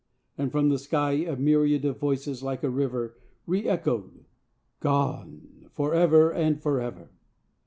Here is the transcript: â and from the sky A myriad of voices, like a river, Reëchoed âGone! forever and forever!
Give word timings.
â 0.35 0.41
and 0.43 0.51
from 0.51 0.69
the 0.69 0.79
sky 0.79 1.11
A 1.11 1.35
myriad 1.35 1.85
of 1.85 1.99
voices, 1.99 2.41
like 2.41 2.63
a 2.63 2.71
river, 2.71 3.19
Reëchoed 3.47 4.23
âGone! 4.81 5.69
forever 5.69 6.31
and 6.33 6.59
forever! 6.59 7.11